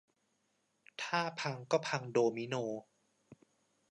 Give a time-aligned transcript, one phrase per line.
[1.01, 2.55] ถ้าพังก็พังโดมิโน